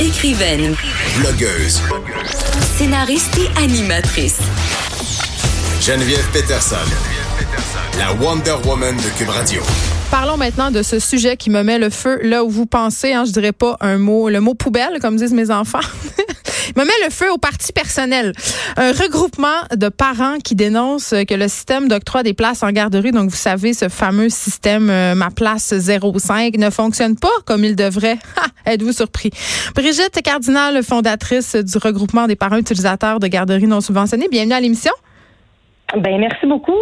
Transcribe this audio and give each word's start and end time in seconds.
Écrivaine, 0.00 0.74
Blogueuse. 1.18 1.82
scénariste 2.78 3.36
et 3.36 3.62
animatrice. 3.62 4.38
Geneviève 5.82 6.26
Peterson. 6.32 6.76
La 7.98 8.14
Wonder 8.14 8.54
Woman 8.64 8.96
de 8.96 9.18
Cube 9.18 9.28
Radio. 9.28 9.60
Parlons 10.10 10.38
maintenant 10.38 10.70
de 10.70 10.82
ce 10.82 10.98
sujet 10.98 11.36
qui 11.36 11.50
me 11.50 11.62
met 11.62 11.78
le 11.78 11.90
feu 11.90 12.18
là 12.22 12.44
où 12.44 12.48
vous 12.48 12.64
pensez, 12.64 13.12
hein, 13.12 13.24
je 13.26 13.32
dirais 13.32 13.52
pas 13.52 13.76
un 13.80 13.98
mot, 13.98 14.30
le 14.30 14.40
mot 14.40 14.54
poubelle, 14.54 15.00
comme 15.02 15.16
disent 15.16 15.34
mes 15.34 15.50
enfants. 15.50 15.80
Me 16.80 16.86
met 16.86 16.92
le 17.04 17.10
feu 17.10 17.30
au 17.30 17.36
parti 17.36 17.74
personnel. 17.74 18.32
Un 18.78 18.92
regroupement 18.92 19.66
de 19.76 19.90
parents 19.90 20.38
qui 20.38 20.54
dénoncent 20.54 21.14
que 21.28 21.34
le 21.34 21.46
système 21.46 21.88
d'octroi 21.88 22.22
des 22.22 22.32
places 22.32 22.62
en 22.62 22.72
garderie, 22.72 23.12
donc 23.12 23.28
vous 23.28 23.36
savez, 23.36 23.74
ce 23.74 23.90
fameux 23.90 24.30
système 24.30 24.88
euh, 24.88 25.14
Ma 25.14 25.30
Place 25.30 25.74
05, 25.74 26.56
ne 26.56 26.70
fonctionne 26.70 27.16
pas 27.16 27.28
comme 27.44 27.66
il 27.66 27.76
devrait. 27.76 28.18
Êtes-vous 28.64 28.94
surpris? 28.94 29.30
Brigitte 29.74 30.22
Cardinal, 30.24 30.82
fondatrice 30.82 31.54
du 31.54 31.76
regroupement 31.76 32.26
des 32.26 32.36
parents 32.36 32.56
utilisateurs 32.56 33.20
de 33.20 33.26
garderies 33.26 33.66
non 33.66 33.82
subventionnées. 33.82 34.28
Bienvenue 34.30 34.54
à 34.54 34.60
l'émission. 34.60 34.92
Ben 35.96 36.18
merci 36.18 36.46
beaucoup. 36.46 36.72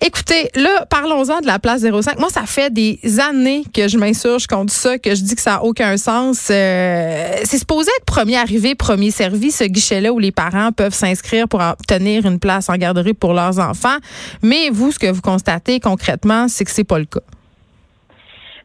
Écoutez, 0.00 0.48
là, 0.56 0.84
parlons-en 0.90 1.40
de 1.40 1.46
la 1.46 1.58
place 1.58 1.82
05. 1.82 2.18
Moi, 2.18 2.28
ça 2.28 2.42
fait 2.46 2.72
des 2.72 2.98
années 3.20 3.62
que 3.72 3.86
je 3.86 3.96
m'insurge 3.96 4.46
contre 4.46 4.72
ça, 4.72 4.98
que 4.98 5.14
je 5.14 5.22
dis 5.22 5.36
que 5.36 5.40
ça 5.40 5.52
n'a 5.52 5.62
aucun 5.62 5.96
sens. 5.96 6.48
Euh, 6.50 7.36
c'est 7.44 7.58
supposé 7.58 7.90
être 7.98 8.06
premier 8.06 8.36
arrivé, 8.36 8.74
premier 8.74 9.10
servi, 9.10 9.50
ce 9.50 9.64
guichet-là 9.64 10.12
où 10.12 10.18
les 10.18 10.32
parents 10.32 10.72
peuvent 10.72 10.94
s'inscrire 10.94 11.48
pour 11.48 11.60
obtenir 11.60 12.26
une 12.26 12.40
place 12.40 12.68
en 12.68 12.74
garderie 12.74 13.14
pour 13.14 13.34
leurs 13.34 13.60
enfants. 13.60 13.98
Mais 14.42 14.68
vous, 14.70 14.90
ce 14.90 14.98
que 14.98 15.10
vous 15.10 15.22
constatez 15.22 15.78
concrètement, 15.78 16.48
c'est 16.48 16.64
que 16.64 16.70
c'est 16.70 16.84
pas 16.84 16.98
le 16.98 17.06
cas. 17.06 17.20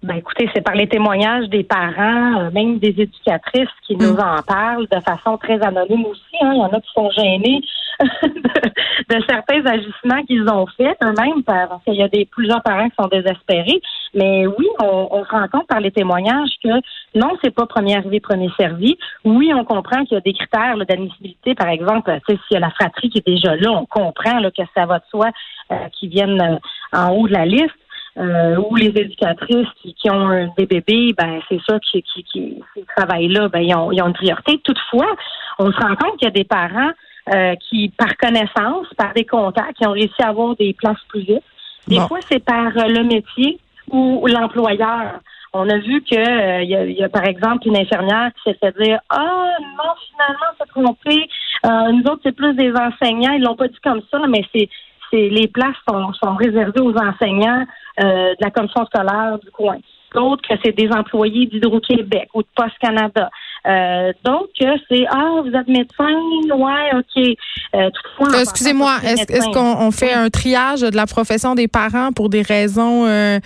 Ben 0.01 0.15
écoutez, 0.15 0.49
c'est 0.53 0.61
par 0.61 0.75
les 0.75 0.87
témoignages 0.87 1.49
des 1.49 1.63
parents, 1.63 2.39
euh, 2.39 2.51
même 2.51 2.79
des 2.79 2.95
éducatrices 2.97 3.67
qui 3.85 3.97
nous 3.97 4.15
en 4.15 4.41
parlent 4.47 4.87
de 4.89 4.99
façon 5.01 5.37
très 5.37 5.61
anonyme 5.61 6.05
aussi. 6.05 6.37
Hein. 6.41 6.53
Il 6.53 6.59
y 6.59 6.61
en 6.61 6.69
a 6.69 6.79
qui 6.79 6.89
sont 6.95 7.09
gênés 7.11 7.61
de, 9.09 9.23
certains 9.27 9.65
agissements 9.65 10.23
qu'ils 10.23 10.47
ont 10.49 10.65
faits 10.77 10.97
eux-mêmes 11.03 11.43
parce 11.43 11.83
qu'il 11.83 11.95
y 11.95 12.03
a 12.03 12.07
des 12.07 12.25
plusieurs 12.25 12.61
parents 12.61 12.89
qui 12.89 12.95
sont 12.99 13.07
désespérés. 13.07 13.81
Mais 14.13 14.47
oui, 14.47 14.67
on, 14.81 15.07
on 15.11 15.25
se 15.25 15.29
rend 15.29 15.47
compte 15.47 15.67
par 15.67 15.79
les 15.79 15.91
témoignages 15.91 16.51
que 16.63 16.69
non, 17.15 17.31
c'est 17.43 17.53
pas 17.53 17.65
premier 17.65 17.95
arrivé, 17.95 18.19
premier 18.19 18.49
servi. 18.57 18.97
Oui, 19.25 19.51
on 19.53 19.63
comprend 19.65 20.03
qu'il 20.05 20.15
y 20.15 20.17
a 20.17 20.21
des 20.21 20.33
critères 20.33 20.75
là, 20.75 20.85
d'admissibilité, 20.85 21.55
par 21.55 21.69
exemple, 21.69 22.17
s'il 22.27 22.37
y 22.51 22.55
a 22.55 22.59
la 22.59 22.71
fratrie 22.71 23.09
qui 23.09 23.19
est 23.19 23.27
déjà 23.27 23.55
là, 23.55 23.71
on 23.71 23.85
comprend 23.85 24.39
là, 24.39 24.51
que 24.51 24.63
ça 24.75 24.85
va 24.85 24.99
de 24.99 25.05
soi 25.09 25.29
euh, 25.71 25.75
qui 25.93 26.07
viennent 26.07 26.41
euh, 26.41 26.97
en 26.97 27.11
haut 27.13 27.27
de 27.27 27.33
la 27.33 27.45
liste. 27.45 27.75
Euh, 28.17 28.57
ou 28.57 28.75
les 28.75 28.87
éducatrices 28.87 29.67
qui, 29.81 29.93
qui 29.93 30.09
ont 30.09 30.51
des 30.57 30.65
bébés, 30.65 31.13
ben 31.17 31.39
c'est 31.47 31.61
sûr 31.61 31.79
qui, 31.79 32.01
qui, 32.01 32.23
qui 32.23 32.61
ces 32.75 32.83
travaillent-là, 32.97 33.47
ben 33.47 33.59
ils 33.59 33.73
ont, 33.73 33.93
ils 33.93 34.01
ont 34.01 34.07
une 34.07 34.13
priorité. 34.13 34.59
Toutefois, 34.63 35.15
on 35.57 35.71
se 35.71 35.77
rend 35.77 35.95
compte 35.95 36.17
qu'il 36.17 36.25
y 36.25 36.27
a 36.27 36.31
des 36.31 36.43
parents 36.43 36.91
euh, 37.33 37.55
qui, 37.69 37.89
par 37.97 38.15
connaissance, 38.17 38.87
par 38.97 39.13
des 39.13 39.25
contacts, 39.25 39.77
qui 39.77 39.87
ont 39.87 39.91
réussi 39.91 40.21
à 40.21 40.29
avoir 40.29 40.55
des 40.55 40.73
places 40.73 41.01
plus 41.07 41.21
vite. 41.21 41.43
Des 41.87 41.97
Bon. 41.97 42.07
fois, 42.07 42.19
c'est 42.29 42.43
par 42.43 42.67
euh, 42.77 42.87
le 42.87 43.03
métier 43.03 43.59
ou 43.91 44.25
l'employeur. 44.27 45.19
On 45.53 45.67
a 45.67 45.77
vu 45.79 46.03
que 46.03 46.15
euh, 46.15 46.61
il 46.61 46.69
y, 46.69 46.99
y 46.99 47.03
a, 47.03 47.09
par 47.09 47.25
exemple 47.25 47.67
une 47.67 47.77
infirmière 47.77 48.29
qui 48.35 48.51
s'est 48.51 48.57
fait 48.59 48.75
dire 48.83 48.99
Ah 49.09 49.49
non, 49.59 49.91
finalement, 50.11 50.51
c'est 50.59 50.67
trompé. 50.69 51.27
Euh, 51.65 51.91
nous 51.91 52.03
autres, 52.03 52.21
c'est 52.23 52.35
plus 52.35 52.53
des 52.53 52.71
enseignants. 52.71 53.33
Ils 53.33 53.41
l'ont 53.41 53.55
pas 53.55 53.67
dit 53.67 53.79
comme 53.83 54.01
ça, 54.11 54.19
mais 54.27 54.43
c'est 54.53 54.69
c'est 55.11 55.29
les 55.29 55.47
places 55.47 55.75
sont, 55.89 56.13
sont 56.13 56.35
réservées 56.35 56.81
aux 56.81 56.95
enseignants 56.95 57.65
euh, 57.99 58.29
de 58.35 58.37
la 58.41 58.51
commission 58.51 58.85
scolaire 58.85 59.39
du 59.43 59.49
coin. 59.49 59.77
D'autres 60.13 60.47
que 60.47 60.55
c'est 60.63 60.75
des 60.77 60.89
employés 60.91 61.47
d'Hydro-Québec 61.47 62.29
ou 62.35 62.43
de 62.43 62.47
Poste 62.55 62.77
Canada. 62.79 63.29
Euh, 63.67 64.11
D'autres 64.23 64.49
que 64.59 64.65
c'est 64.89 65.05
Ah, 65.09 65.41
vous 65.43 65.51
êtes 65.53 65.67
médecin, 65.67 66.13
ouais, 66.55 66.89
ok. 66.95 67.35
Euh, 67.75 67.89
toutefois, 67.91 68.37
Euh, 68.37 68.41
Excusez-moi, 68.41 68.97
est-ce 69.03 69.49
qu'on 69.53 69.85
on 69.87 69.91
fait 69.91 70.13
un 70.13 70.29
triage 70.29 70.81
de 70.81 70.95
la 70.95 71.05
profession 71.05 71.55
des 71.55 71.67
parents 71.67 72.11
pour 72.13 72.29
des 72.29 72.41
raisons 72.41 73.05
euh, 73.05 73.39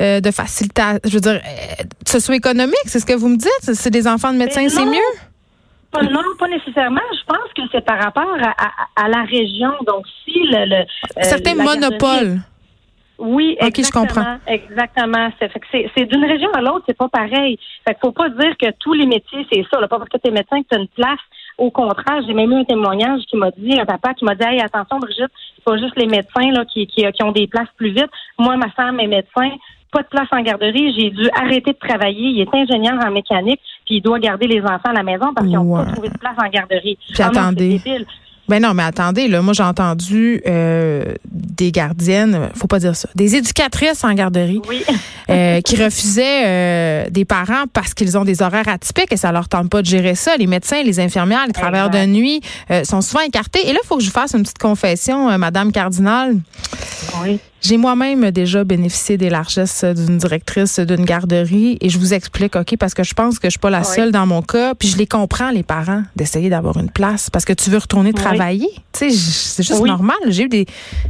euh, 0.00 0.20
de 0.20 0.30
facilitation, 0.30 0.98
je 1.04 1.12
veux 1.14 1.20
dire, 1.20 1.40
euh, 1.44 1.82
socio-économique, 2.06 2.76
c'est 2.86 2.98
ce 3.00 3.06
que 3.06 3.14
vous 3.14 3.28
me 3.28 3.36
dites? 3.36 3.74
C'est 3.74 3.90
des 3.90 4.06
enfants 4.08 4.32
de 4.32 4.38
médecins, 4.38 4.62
Mais 4.62 4.68
c'est 4.70 4.84
mieux? 4.84 5.12
Pas- 5.90 6.02
non, 6.02 6.20
pas 6.38 6.48
nécessairement. 6.48 7.00
Je 7.12 7.24
pense 7.26 7.50
que 7.56 7.62
c'est 7.72 7.84
par 7.84 7.98
rapport 8.02 8.28
à, 8.42 8.50
à- 8.50 9.04
à 9.04 9.08
la 9.08 9.22
région. 9.22 9.72
Donc, 9.86 10.04
si 10.24 10.32
le, 10.34 10.66
le 10.66 10.76
euh, 10.82 11.22
Certains 11.22 11.54
garderie- 11.54 12.38
Oui, 13.18 13.56
Ok, 13.60 13.72
je 13.74 13.80
exactement. 13.80 14.06
comprends. 14.06 14.36
Exactement. 14.46 15.28
C'est, 15.40 16.04
d'une 16.06 16.24
région 16.24 16.50
à 16.52 16.60
l'autre, 16.60 16.84
c'est 16.86 16.96
pas 16.96 17.08
pareil. 17.08 17.58
Fait 17.86 17.94
qu'il 17.94 18.00
faut 18.00 18.12
pas 18.12 18.28
dire 18.28 18.56
que 18.56 18.70
tous 18.78 18.92
les 18.94 19.06
métiers, 19.06 19.44
c'est 19.52 19.64
ça. 19.70 19.80
Là, 19.80 19.88
pas 19.88 19.98
parce 19.98 20.08
que 20.08 20.18
tu 20.18 20.28
es 20.28 20.30
médecin 20.30 20.62
que 20.62 20.68
tu 20.70 20.76
as 20.76 20.80
une 20.80 20.88
place. 20.88 21.18
Au 21.58 21.70
contraire, 21.72 22.22
j'ai 22.26 22.34
même 22.34 22.52
eu 22.52 22.60
un 22.60 22.64
témoignage 22.64 23.22
qui 23.28 23.36
m'a 23.36 23.50
dit, 23.50 23.78
un 23.80 23.84
papa 23.86 24.14
qui 24.14 24.24
m'a 24.24 24.36
dit 24.36 24.44
Hey, 24.46 24.60
attention, 24.60 24.98
Brigitte, 25.00 25.32
c'est 25.56 25.64
pas 25.64 25.76
juste 25.78 25.96
les 25.96 26.06
médecins 26.06 26.52
là, 26.52 26.64
qui, 26.64 26.86
qui, 26.86 27.04
qui 27.10 27.22
ont 27.24 27.32
des 27.32 27.48
places 27.48 27.68
plus 27.76 27.90
vite. 27.90 28.10
Moi, 28.38 28.56
ma 28.56 28.70
femme 28.70 29.00
est 29.00 29.08
médecin, 29.08 29.50
pas 29.90 30.02
de 30.02 30.06
place 30.08 30.28
en 30.30 30.40
garderie, 30.42 30.94
j'ai 30.96 31.10
dû 31.10 31.28
arrêter 31.34 31.72
de 31.72 31.78
travailler. 31.78 32.28
Il 32.28 32.40
est 32.42 32.54
ingénieur 32.54 32.94
en 33.04 33.10
mécanique, 33.10 33.60
puis 33.84 33.96
il 33.96 34.00
doit 34.02 34.20
garder 34.20 34.46
les 34.46 34.60
enfants 34.60 34.90
à 34.90 34.92
la 34.92 35.02
maison 35.02 35.34
parce 35.34 35.46
qu'ils 35.48 35.56
n'ont 35.56 35.74
pas 35.84 35.90
trouvé 35.90 36.10
de 36.10 36.18
place 36.18 36.36
en 36.40 36.48
garderie. 36.48 36.96
Puis 37.12 37.22
Ah 37.22 37.26
attendez. 37.26 37.78
débile. 37.80 38.06
Ben 38.48 38.62
non, 38.62 38.72
mais 38.74 38.82
attendez, 38.82 39.28
là, 39.28 39.42
moi 39.42 39.52
j'ai 39.52 39.62
entendu 39.62 40.40
euh, 40.46 41.04
des 41.30 41.70
gardiennes, 41.70 42.48
faut 42.54 42.66
pas 42.66 42.78
dire 42.78 42.96
ça, 42.96 43.08
des 43.14 43.36
éducatrices 43.36 44.04
en 44.04 44.14
garderie 44.14 44.60
Oui. 44.68 44.82
euh, 45.30 45.60
qui 45.60 45.76
refusaient 45.82 46.44
euh, 46.46 47.10
des 47.10 47.24
parents 47.26 47.64
parce 47.72 47.92
qu'ils 47.94 48.16
ont 48.16 48.24
des 48.24 48.40
horaires 48.40 48.68
atypiques 48.68 49.12
et 49.12 49.16
ça 49.18 49.32
leur 49.32 49.48
tente 49.48 49.68
pas 49.68 49.82
de 49.82 49.86
gérer 49.86 50.14
ça. 50.14 50.36
Les 50.36 50.46
médecins, 50.46 50.82
les 50.82 50.98
infirmières, 51.00 51.46
les 51.46 51.52
travailleurs 51.52 51.90
de 51.90 52.06
nuit 52.06 52.40
euh, 52.70 52.84
sont 52.84 53.00
souvent 53.02 53.20
écartés. 53.20 53.68
Et 53.68 53.72
là, 53.72 53.78
il 53.82 53.86
faut 53.86 53.96
que 53.96 54.02
je 54.02 54.08
vous 54.08 54.12
fasse 54.14 54.32
une 54.34 54.42
petite 54.42 54.58
confession, 54.58 55.28
euh, 55.30 55.36
Madame 55.38 55.70
Cardinal. 55.72 56.36
oui. 57.22 57.38
J'ai 57.60 57.76
moi-même 57.76 58.30
déjà 58.30 58.62
bénéficié 58.62 59.16
des 59.16 59.30
largesses 59.30 59.84
d'une 59.84 60.16
directrice 60.18 60.78
d'une 60.78 61.04
garderie 61.04 61.76
et 61.80 61.88
je 61.88 61.98
vous 61.98 62.14
explique, 62.14 62.54
OK, 62.54 62.76
parce 62.78 62.94
que 62.94 63.02
je 63.02 63.14
pense 63.14 63.38
que 63.40 63.48
je 63.48 63.50
suis 63.52 63.58
pas 63.58 63.70
la 63.70 63.80
Oui. 63.80 63.86
seule 63.96 64.12
dans 64.12 64.26
mon 64.26 64.42
cas. 64.42 64.74
Puis 64.76 64.88
je 64.88 64.96
les 64.96 65.06
comprends, 65.06 65.50
les 65.50 65.64
parents, 65.64 66.02
d'essayer 66.14 66.50
d'avoir 66.50 66.76
une 66.78 66.90
place 66.90 67.30
parce 67.30 67.44
que 67.44 67.52
tu 67.52 67.68
veux 67.70 67.78
retourner 67.78 68.10
Oui. 68.10 68.20
travailler. 68.20 68.68
Tu 68.92 68.98
sais, 69.00 69.10
j- 69.10 69.16
c'est 69.16 69.62
juste 69.64 69.80
Oui. 69.80 69.88
normal. 69.88 70.16
J'ai 70.28 70.44
eu 70.44 70.48
des, 70.48 70.66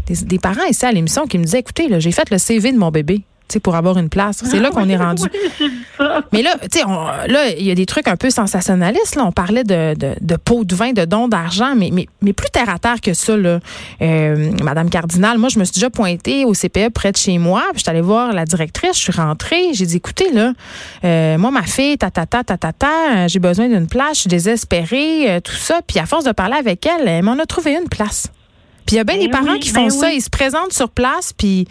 des, 0.07 0.15
des 0.25 0.39
parents 0.39 0.65
ici 0.71 0.87
à 0.87 0.93
l'émission 0.93 1.27
qui 1.27 1.37
me 1.39 1.45
disaient, 1.45 1.61
écoutez, 1.61 1.89
j'ai 2.01 2.13
fait 2.13 2.31
le 2.31 2.39
CV 2.39 2.73
de 2.73 2.79
mon 2.79 2.91
bébé. 2.91 3.23
Pour 3.63 3.75
avoir 3.75 3.99
une 3.99 4.09
place. 4.09 4.43
C'est 4.45 4.61
là 4.61 4.71
qu'on 4.71 4.89
est 4.89 4.97
rendu. 4.97 5.25
Oui, 5.61 5.71
ça. 5.97 6.23
Mais 6.33 6.43
là, 6.43 6.55
tu 6.71 6.79
sais, 6.79 6.85
là, 6.85 7.51
il 7.51 7.65
y 7.65 7.71
a 7.71 7.75
des 7.75 7.87
trucs 7.87 8.09
un 8.09 8.17
peu 8.17 8.31
sensationnalistes. 8.31 9.17
Là. 9.17 9.25
On 9.25 9.33
parlait 9.33 9.65
de, 9.65 9.95
de, 9.95 10.15
de 10.21 10.37
pots 10.37 10.65
de 10.65 10.75
vin, 10.75 10.93
de 10.93 11.05
dons 11.05 11.29
d'argent, 11.29 11.75
mais, 11.77 11.91
mais, 11.93 12.07
mais 12.23 12.33
plus 12.33 12.51
terre 12.51 12.69
à 12.69 12.79
terre 12.79 13.01
que 13.01 13.15
ça, 13.15 13.37
là. 13.37 13.61
Euh, 14.03 14.53
Madame 14.63 14.91
Cardinal, 14.91 15.39
moi, 15.39 15.49
je 15.49 15.59
me 15.59 15.65
suis 15.65 15.75
déjà 15.75 15.91
pointée 15.91 16.45
au 16.45 16.53
CPE 16.53 16.91
près 16.91 17.13
de 17.13 17.17
chez 17.17 17.39
moi. 17.39 17.63
Puis 17.71 17.79
je 17.79 17.83
suis 17.83 17.91
allée 17.91 18.01
voir 18.01 18.33
la 18.33 18.45
directrice. 18.45 18.97
Je 18.97 19.03
suis 19.03 19.13
rentrée. 19.13 19.73
J'ai 19.73 19.87
dit, 19.87 19.97
écoutez, 19.97 20.31
là, 20.33 20.53
euh, 21.05 21.39
moi, 21.39 21.51
ma 21.51 21.63
fille, 21.63 21.97
ta, 21.99 22.11
ta, 22.11 22.27
ta, 22.27 22.45
ta, 22.45 22.57
ta, 22.57 22.73
ta, 22.73 22.87
euh, 22.89 23.29
j'ai 23.29 23.39
besoin 23.39 23.69
d'une 23.69 23.89
place. 23.89 24.15
Je 24.15 24.21
suis 24.21 24.29
désespérée, 24.29 25.31
euh, 25.31 25.41
tout 25.41 25.53
ça. 25.53 25.81
Puis 25.87 25.99
à 25.99 26.07
force 26.07 26.25
de 26.25 26.33
parler 26.33 26.57
avec 26.57 26.87
elle, 26.87 27.09
elle 27.09 27.23
m'en 27.23 27.39
a 27.39 27.47
trouvé 27.47 27.73
une 27.73 27.89
place. 27.89 28.29
Puis 28.89 28.95
il 28.97 28.97
y 28.97 29.01
a 29.01 29.05
bien 29.05 29.17
Ben 29.17 29.23
des 29.23 29.29
parents 29.29 29.53
oui, 29.53 29.61
qui 29.61 29.71
ben 29.73 29.83
font 29.83 29.91
ça. 29.91 30.07
oui. 30.07 30.15
Ils 30.17 30.21
se 30.23 30.31
présentent 30.31 30.73
sur 30.73 30.89
place, 30.89 31.35
puis 31.35 31.69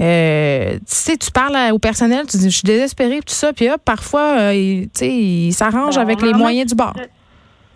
euh, 0.00 0.72
tu 0.74 0.80
sais, 0.86 1.16
tu 1.16 1.30
parles 1.30 1.56
au 1.72 1.78
personnel, 1.78 2.26
tu 2.28 2.36
dis, 2.38 2.50
je 2.50 2.56
suis 2.56 2.66
désespérée, 2.66 3.18
tout 3.20 3.32
ça. 3.34 3.52
Puis 3.52 3.70
hop, 3.70 3.80
parfois, 3.84 4.36
euh, 4.38 4.52
ils- 4.54 4.86
tu 4.88 4.90
sais, 4.94 5.08
ils 5.08 5.52
s'arrangent 5.52 5.94
Bon, 5.94 6.00
avec 6.02 6.20
les 6.22 6.32
moyens 6.34 6.68
du 6.70 6.74
bord. 6.74 6.92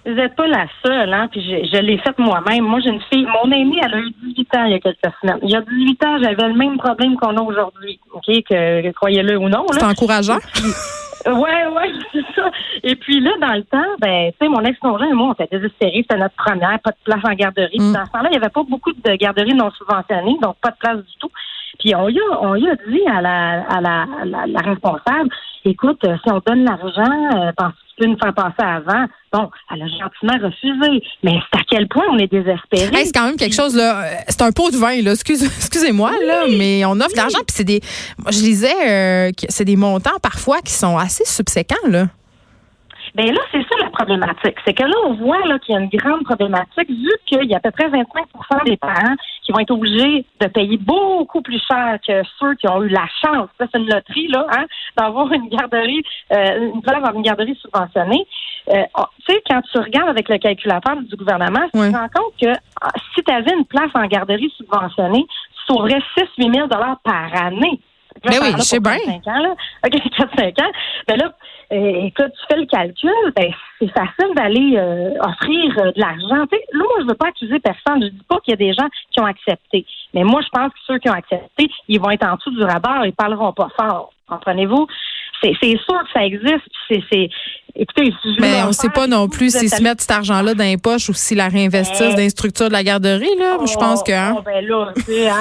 Vous 0.04 0.12
n'êtes 0.14 0.34
pas 0.34 0.46
la 0.48 0.66
seule, 0.84 1.12
hein, 1.12 1.28
puis 1.30 1.40
je, 1.42 1.68
je 1.76 1.80
l'ai 1.82 1.98
faite 1.98 2.18
moi-même. 2.18 2.64
Moi, 2.64 2.80
j'ai 2.82 2.88
une 2.90 3.02
fille, 3.12 3.26
mon 3.44 3.52
aînée, 3.52 3.80
elle 3.84 3.94
a 3.94 3.98
eu 3.98 4.10
18 4.24 4.56
ans 4.56 4.64
il 4.64 4.72
y 4.72 4.74
a 4.74 4.80
quelques 4.80 5.14
semaines. 5.22 5.38
Il 5.44 5.50
y 5.50 5.54
a 5.56 5.60
18 5.60 6.04
ans, 6.04 6.16
j'avais 6.22 6.48
le 6.48 6.54
même 6.56 6.78
problème 6.78 7.16
qu'on 7.16 7.36
a 7.36 7.40
aujourd'hui, 7.42 8.00
OK, 8.12 8.24
que, 8.48 8.90
croyez-le 8.92 9.36
ou 9.38 9.48
non. 9.48 9.64
C'est 9.72 9.84
encourageant. 9.84 10.38
Ouais, 11.26 11.66
ouais, 11.66 11.92
c'est 12.12 12.24
ça. 12.34 12.50
Et 12.82 12.96
puis 12.96 13.20
là, 13.20 13.30
dans 13.40 13.54
le 13.54 13.64
temps, 13.64 13.96
ben, 13.98 14.32
tu 14.32 14.38
sais, 14.40 14.48
mon 14.48 14.64
ex-conjoint 14.64 15.08
et 15.08 15.12
moi, 15.12 15.28
on 15.28 15.32
était 15.32 15.56
désespérés. 15.56 16.02
C'était 16.02 16.16
notre 16.16 16.34
première, 16.36 16.78
pas 16.80 16.90
de 16.90 16.96
place 17.04 17.24
en 17.24 17.34
garderie. 17.34 17.68
Puis 17.78 17.90
Mm. 17.90 17.92
Dans 17.92 18.06
ce 18.06 18.12
temps-là, 18.12 18.28
il 18.30 18.38
n'y 18.38 18.42
avait 18.44 18.50
pas 18.50 18.62
beaucoup 18.62 18.92
de 18.92 19.14
garderies 19.16 19.54
non 19.54 19.70
subventionnées, 19.72 20.36
donc 20.40 20.56
pas 20.62 20.70
de 20.70 20.76
place 20.78 20.98
du 20.98 21.16
tout. 21.18 21.30
Puis 21.78 21.94
on 21.94 22.08
y 22.08 22.18
a, 22.18 22.40
on 22.42 22.54
y 22.56 22.68
a 22.68 22.74
dit 22.88 23.00
à 23.10 23.20
la, 23.20 23.62
à 23.68 23.80
la, 23.80 24.02
à 24.20 24.24
la, 24.24 24.46
la 24.46 24.60
responsable, 24.60 25.30
écoute, 25.64 25.98
euh, 26.04 26.16
si 26.24 26.32
on 26.32 26.40
donne 26.44 26.64
l'argent, 26.64 27.36
euh, 27.36 27.52
pense 27.56 27.72
que 27.72 27.78
tu 27.90 27.94
peux 27.98 28.06
nous 28.06 28.18
faire 28.22 28.34
passer 28.34 28.62
avant. 28.62 29.06
Bon, 29.32 29.50
elle 29.72 29.82
a 29.82 29.86
gentiment 29.86 30.44
refusé. 30.48 31.02
Mais 31.22 31.38
c'est 31.52 31.60
à 31.60 31.62
quel 31.70 31.86
point 31.88 32.04
on 32.10 32.18
est 32.18 32.26
désespérés. 32.30 32.94
Hey, 32.96 33.06
c'est 33.06 33.12
quand 33.12 33.26
même 33.26 33.36
quelque 33.36 33.54
chose 33.54 33.76
là. 33.76 34.02
euh, 34.04 34.14
C'est 34.28 34.42
un 34.42 34.52
pot 34.52 34.70
de 34.70 34.76
vin 34.76 35.00
là. 35.02 35.12
Excuse, 35.12 35.42
excusez-moi 35.56 36.10
là, 36.26 36.44
mais 36.58 36.84
on 36.84 36.92
offre 37.00 37.12
de 37.12 37.16
l'argent 37.16 37.38
puis 37.46 37.54
c'est 37.54 37.64
des. 37.64 37.80
Moi, 38.18 38.30
je 38.32 38.38
disais 38.38 38.74
euh, 38.88 39.30
que 39.30 39.46
c'est 39.48 39.64
des 39.64 39.76
montants 39.76 40.18
parfois 40.22 40.60
qui 40.62 40.72
sont 40.72 40.96
assez 40.98 41.24
subséquents 41.24 41.76
là. 41.88 42.06
Ben 43.14 43.26
là, 43.32 43.40
c'est 43.50 43.62
ça 43.62 43.76
la 43.82 43.90
problématique. 43.90 44.56
C'est 44.64 44.74
que 44.74 44.84
là, 44.84 44.94
on 45.06 45.14
voit 45.14 45.44
là, 45.46 45.58
qu'il 45.58 45.74
y 45.74 45.78
a 45.78 45.80
une 45.80 45.88
grande 45.88 46.22
problématique, 46.24 46.88
vu 46.88 47.10
qu'il 47.26 47.44
y 47.44 47.54
a 47.54 47.56
à 47.56 47.60
peu 47.60 47.70
près 47.70 47.88
25% 47.88 48.64
des 48.64 48.76
parents 48.76 49.16
qui 49.42 49.52
vont 49.52 49.58
être 49.58 49.72
obligés 49.72 50.24
de 50.40 50.46
payer 50.46 50.76
beaucoup 50.76 51.42
plus 51.42 51.60
cher 51.68 51.98
que 52.06 52.22
ceux 52.38 52.54
qui 52.54 52.68
ont 52.68 52.82
eu 52.82 52.88
la 52.88 53.06
chance, 53.22 53.48
ça 53.58 53.66
c'est 53.72 53.78
une 53.78 53.88
loterie, 53.88 54.28
là, 54.28 54.46
hein, 54.56 54.64
d'avoir 54.96 55.32
une 55.32 55.48
garderie, 55.48 56.02
euh, 56.32 56.70
une 56.74 56.82
place 56.82 57.02
dans 57.02 57.14
une 57.14 57.22
garderie 57.22 57.56
subventionnée. 57.60 58.26
euh, 58.72 58.82
oh, 58.98 59.04
tu 59.26 59.34
sais, 59.34 59.42
quand 59.48 59.60
tu 59.62 59.78
regardes 59.78 60.08
avec 60.08 60.28
le 60.28 60.38
calculateur 60.38 60.96
du 60.96 61.16
gouvernement, 61.16 61.66
tu 61.72 61.80
te 61.80 61.96
rends 61.96 62.08
compte 62.14 62.34
que 62.40 62.52
ah, 62.80 62.90
si 63.14 63.22
tu 63.22 63.32
avais 63.32 63.54
une 63.56 63.64
place 63.64 63.90
en 63.94 64.06
garderie 64.06 64.52
subventionnée, 64.56 65.26
tu 65.26 65.74
sauverais 65.74 66.02
6-8 66.38 66.54
000 66.54 66.68
par 67.02 67.42
année. 67.42 67.80
Ben 68.24 68.38
oui, 68.42 68.52
je 68.56 68.62
sais 68.62 68.80
bien. 68.80 68.96
Ans, 68.96 69.56
OK, 69.86 69.92
4-5 69.92 70.62
ans. 70.62 70.72
Ben 71.08 71.16
là, 71.16 71.32
euh, 71.72 72.06
écoute, 72.06 72.32
tu 72.32 72.46
fais 72.48 72.60
le 72.60 72.66
calcul, 72.66 73.32
ben 73.36 73.52
c'est 73.78 73.92
facile 73.92 74.34
d'aller 74.34 74.76
euh, 74.76 75.10
offrir 75.20 75.78
euh, 75.78 75.92
de 75.92 76.00
l'argent. 76.00 76.46
Tu 76.50 76.58
sais, 76.58 76.64
là, 76.72 76.84
moi, 76.84 76.96
je 77.00 77.06
veux 77.06 77.14
pas 77.14 77.28
accuser 77.28 77.60
personne. 77.60 78.02
Je 78.02 78.08
dis 78.08 78.24
pas 78.28 78.38
qu'il 78.40 78.52
y 78.52 78.54
a 78.54 78.56
des 78.56 78.72
gens 78.72 78.88
qui 79.12 79.20
ont 79.20 79.26
accepté. 79.26 79.86
Mais 80.12 80.24
moi, 80.24 80.40
je 80.42 80.48
pense 80.48 80.72
que 80.72 80.78
ceux 80.86 80.98
qui 80.98 81.08
ont 81.08 81.14
accepté, 81.14 81.70
ils 81.88 82.00
vont 82.00 82.10
être 82.10 82.26
en 82.26 82.36
dessous 82.36 82.50
du 82.50 82.62
radar, 82.62 83.06
ils 83.06 83.12
parleront 83.12 83.52
pas 83.52 83.68
fort. 83.76 84.12
Comprenez-vous? 84.28 84.86
C'est 85.42 85.54
sûr 85.60 86.02
que 86.04 86.12
ça 86.12 86.24
existe. 86.24 86.68
C'est 86.88 87.28
Écoutez, 87.76 88.12
mais 88.40 88.62
on 88.64 88.68
ne 88.68 88.72
sait 88.72 88.88
pas 88.88 89.06
non 89.06 89.28
plus 89.28 89.56
s'ils 89.56 89.70
se 89.70 89.82
mettent 89.82 90.00
cet 90.00 90.10
argent-là 90.10 90.54
dans 90.54 90.64
les 90.64 90.76
poches 90.76 91.08
ou 91.08 91.14
s'ils 91.14 91.36
la 91.36 91.48
réinvestissent 91.48 92.14
dans 92.14 92.16
les 92.16 92.30
structures 92.30 92.68
de 92.68 92.72
la 92.72 92.82
garderie. 92.82 93.36
Là. 93.38 93.58
je 93.64 93.74
pense 93.74 94.02
que. 94.02 94.12
Hein. 94.12 94.34
Oh, 94.36 94.42
ben 94.44 94.66
là, 94.66 94.92
tu 94.96 95.02
sais, 95.02 95.28
hein, 95.28 95.38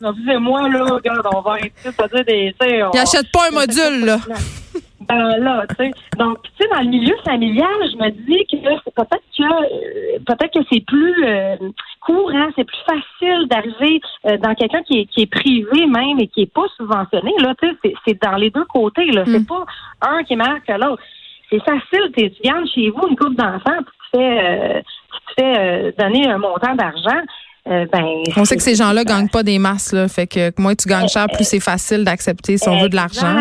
moi, 0.40 0.68
là, 0.68 0.84
regarde, 0.84 1.26
on 1.34 1.40
va 1.40 1.52
arrêter 1.52 1.72
de 1.84 2.22
des. 2.22 2.54
Ils 2.60 2.84
n'achètent 2.94 3.32
pas 3.32 3.48
un 3.48 3.52
module, 3.52 4.04
là. 4.04 4.18
Ben 5.08 5.38
là, 5.38 5.64
tu 5.70 5.74
sais. 5.76 5.90
Donc, 6.18 6.38
tu 6.42 6.50
sais, 6.60 6.68
dans 6.70 6.82
le 6.82 6.88
milieu 6.88 7.16
familial, 7.24 7.66
je 7.80 7.96
me 7.96 8.10
dis 8.10 8.46
que 8.46 8.56
peut-être 8.58 9.24
que 9.36 9.42
peut-être 10.36 10.52
que 10.52 10.66
c'est 10.72 10.84
plus 10.84 11.24
euh, 11.24 11.56
courant, 12.00 12.48
c'est 12.56 12.64
plus 12.64 12.82
facile 12.86 13.46
d'arriver 13.48 14.00
euh, 14.26 14.36
dans 14.38 14.54
quelqu'un 14.54 14.82
qui 14.82 15.00
est, 15.00 15.04
qui 15.06 15.22
est 15.22 15.30
privé 15.30 15.86
même 15.86 16.18
et 16.20 16.28
qui 16.28 16.42
est 16.42 16.52
pas 16.52 16.66
subventionné. 16.76 17.32
Là, 17.38 17.54
c'est 18.06 18.22
dans 18.22 18.36
les 18.36 18.50
deux 18.50 18.64
côtés. 18.64 19.06
Là, 19.06 19.24
c'est 19.26 19.40
mm. 19.40 19.46
pas 19.46 19.64
un 20.02 20.22
qui 20.24 20.34
est 20.34 20.36
meilleur 20.36 20.62
que 20.66 20.72
l'autre 20.72 21.02
c'est 21.50 21.58
facile. 21.58 22.12
Tu 22.16 22.30
gagnes 22.44 22.66
chez 22.72 22.90
vous 22.90 23.08
une 23.08 23.16
coupe 23.16 23.34
d'enfants, 23.34 23.82
puis 23.82 23.96
tu 24.12 24.18
fais, 24.18 24.82
tu 24.82 25.34
fais 25.36 25.58
euh, 25.58 25.92
donner 25.98 26.28
un 26.28 26.38
montant 26.38 26.74
d'argent. 26.74 27.20
Euh, 27.68 27.86
ben, 27.92 28.04
on 28.36 28.44
sait 28.44 28.56
que 28.56 28.62
ces 28.62 28.74
gens-là 28.74 29.04
gagnent 29.04 29.28
pas 29.28 29.42
des 29.42 29.58
masses, 29.58 29.92
là. 29.92 30.08
Fait 30.08 30.26
que 30.26 30.50
moins 30.60 30.74
tu 30.74 30.88
gagnes 30.88 31.08
cher, 31.08 31.26
plus 31.32 31.44
c'est 31.44 31.60
facile 31.60 32.04
d'accepter 32.04 32.56
si 32.56 32.68
on 32.68 32.80
veut 32.80 32.88
de 32.88 32.96
l'argent. 32.96 33.36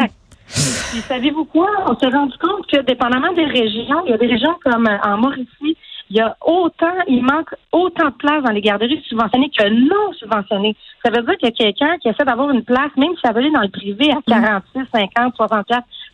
savez-vous 0.47 1.45
quoi? 1.45 1.69
On 1.87 1.97
s'est 1.97 2.07
rendu 2.07 2.33
compte 2.37 2.67
que, 2.67 2.81
dépendamment 2.81 3.31
des 3.33 3.45
régions, 3.45 4.03
il 4.05 4.11
y 4.11 4.13
a 4.13 4.17
des 4.17 4.27
régions 4.27 4.55
comme 4.63 4.87
euh, 4.87 4.97
en 5.03 5.17
Mauricie, 5.17 5.77
il 6.09 6.17
y 6.17 6.21
a 6.21 6.35
autant, 6.41 6.93
il 7.07 7.23
manque 7.23 7.53
autant 7.71 8.07
de 8.07 8.15
places 8.15 8.43
dans 8.43 8.51
les 8.51 8.61
garderies 8.61 9.01
subventionnées 9.07 9.51
que 9.55 9.69
non 9.69 10.13
subventionnées. 10.13 10.75
Ça 11.05 11.11
veut 11.11 11.21
dire 11.21 11.37
qu'il 11.37 11.49
y 11.49 11.51
a 11.51 11.51
quelqu'un 11.51 11.97
qui 11.99 12.09
essaie 12.09 12.25
d'avoir 12.25 12.49
une 12.49 12.63
place, 12.63 12.91
même 12.97 13.13
si 13.15 13.21
ça 13.23 13.31
veut 13.31 13.39
aller 13.39 13.51
dans 13.51 13.61
le 13.61 13.69
privé 13.69 14.11
à 14.11 14.19
46, 14.25 14.81
50, 14.91 15.35
60 15.35 15.65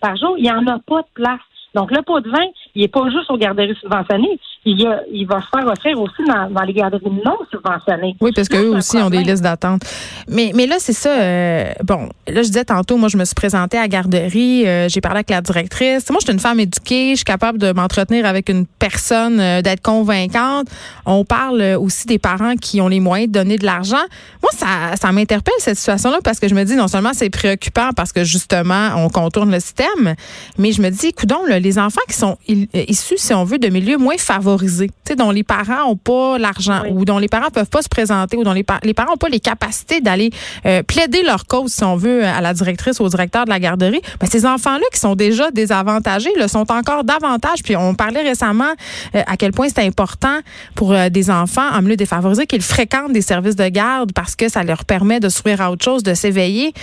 par 0.02 0.16
jour, 0.18 0.36
il 0.38 0.44
n'y 0.44 0.52
en 0.52 0.68
a 0.68 0.80
pas 0.80 1.02
de 1.02 1.08
place. 1.14 1.40
Donc, 1.74 1.92
le 1.92 2.02
pot 2.02 2.20
de 2.22 2.30
vin, 2.30 2.46
il 2.76 2.82
n'est 2.82 2.88
pas 2.88 3.10
juste 3.10 3.30
aux 3.30 3.38
garderies 3.38 3.76
subventionnées. 3.82 4.40
Il, 4.66 4.82
y 4.82 4.88
a, 4.88 5.02
il 5.12 5.26
va 5.26 5.42
se 5.42 5.48
faire 5.54 5.68
offrir 5.68 6.00
aussi 6.00 6.24
dans, 6.28 6.50
dans 6.50 6.62
les 6.64 6.74
garderies 6.74 7.04
non 7.24 7.38
subventionnées. 7.52 8.16
Oui, 8.20 8.32
parce 8.36 8.50
qu'eux 8.50 8.76
aussi 8.76 8.98
ont 8.98 9.10
des 9.10 9.24
listes 9.24 9.44
d'attente. 9.44 9.84
Mais, 10.28 10.52
mais 10.56 10.66
là, 10.66 10.76
c'est 10.80 10.94
ça. 10.94 11.12
Euh, 11.12 11.72
bon, 11.84 12.10
là, 12.28 12.42
je 12.42 12.48
disais 12.48 12.66
tantôt, 12.66 12.98
moi, 12.98 13.10
je 13.10 13.18
me 13.18 13.26
suis 13.26 13.36
présentée 13.36 13.78
à 13.78 13.82
la 13.82 13.88
garderie. 13.88 14.68
Euh, 14.68 14.90
j'ai 14.90 15.02
parlé 15.02 15.18
avec 15.18 15.30
la 15.30 15.42
directrice. 15.42 16.10
Moi, 16.10 16.20
je 16.20 16.26
suis 16.26 16.34
une 16.34 16.40
femme 16.40 16.60
éduquée. 16.60 17.12
Je 17.12 17.18
suis 17.18 17.26
capable 17.26 17.60
de 17.60 17.72
m'entretenir 17.72 18.26
avec 18.26 18.50
une 18.50 18.66
personne, 18.66 19.40
euh, 19.40 19.62
d'être 19.62 19.82
convaincante. 19.82 20.68
On 21.06 21.26
parle 21.26 21.62
aussi 21.80 22.08
des 22.08 22.20
parents 22.20 22.56
qui 22.56 22.82
ont 22.82 22.88
les 22.88 23.00
moyens 23.00 23.32
de 23.32 23.40
donner 23.40 23.58
de 23.58 23.66
l'argent. 23.66 24.04
Moi, 24.42 24.52
ça, 24.54 24.96
ça 25.00 25.12
m'interpelle, 25.12 25.54
cette 25.60 25.78
situation-là, 25.78 26.20
parce 26.24 26.40
que 26.40 26.48
je 26.48 26.56
me 26.56 26.64
dis, 26.64 26.76
non 26.76 26.88
seulement 26.88 27.14
c'est 27.14 27.30
préoccupant 27.30 27.92
parce 27.96 28.12
que, 28.12 28.24
justement, 28.24 28.90
on 28.98 29.10
contourne 29.10 29.52
le 29.52 29.60
système, 29.60 30.16
mais 30.58 30.72
je 30.72 30.82
me 30.82 30.90
dis, 30.90 31.14
coudons, 31.14 31.44
le 31.48 31.56
les 31.66 31.80
enfants 31.80 32.02
qui 32.08 32.16
sont 32.16 32.38
issus, 32.74 33.18
si 33.18 33.34
on 33.34 33.44
veut, 33.44 33.58
de 33.58 33.68
milieux 33.68 33.98
moins 33.98 34.18
favorisés, 34.18 34.90
dont 35.18 35.32
les 35.32 35.44
parents 35.44 35.88
n'ont 35.88 35.96
pas 35.96 36.38
l'argent 36.38 36.84
ou 36.90 37.06
dont 37.06 37.18
les 37.18 37.28
parents 37.28 37.50
peuvent 37.50 37.70
pas 37.70 37.82
se 37.82 37.90
présenter 37.90 38.38
ou 38.38 38.44
dont 38.44 38.54
les, 38.54 38.64
parents 38.64 39.12
n'ont 39.12 39.18
pas 39.18 39.30
les 39.30 39.40
capacités 39.40 40.02
d'aller 40.02 40.32
euh, 40.66 40.84
plaider 40.84 41.24
leur 41.24 41.46
cause, 41.46 41.74
si 41.74 41.84
on 41.84 41.96
veut, 41.96 42.26
à 42.26 42.42
la 42.42 42.54
directrice 42.54 43.00
ou 43.00 43.04
au 43.04 43.10
directeur 43.10 43.46
de 43.46 43.50
la 43.50 43.60
garderie, 43.60 44.02
ben, 44.20 44.28
ces 44.30 44.46
enfants-là 44.46 44.86
qui 44.94 45.00
sont 45.00 45.16
déjà 45.16 45.52
désavantagés 45.52 46.32
le 46.38 46.48
sont 46.48 46.72
encore 46.72 47.04
davantage. 47.04 47.64
Puis 47.64 47.76
on 47.76 47.94
parlait 47.94 48.24
récemment 48.24 48.74
euh, 49.16 49.22
à 49.26 49.38
quel 49.38 49.52
point 49.52 49.68
c'est 49.70 49.86
important 49.86 50.40
pour 50.76 50.96
des 51.10 51.30
enfants 51.30 51.70
en 51.72 51.82
milieu 51.82 51.96
défavorisé 51.96 52.46
qu'ils 52.48 52.62
fréquentent 52.62 53.14
des 53.14 53.22
services 53.22 53.56
de 53.56 53.68
garde 53.68 54.12
parce 54.14 54.36
que 54.36 54.50
ça 54.50 54.64
leur 54.64 54.86
permet 54.86 55.20
de 55.20 55.30
s'ouvrir 55.30 55.62
à 55.62 55.72
autre 55.72 55.84
chose, 55.84 56.04
de 56.04 56.14
s'éveiller. 56.14 56.74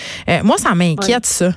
moi, 0.43 0.57
ça 0.59 0.75
m'inquiète, 0.75 1.27
ça. 1.27 1.53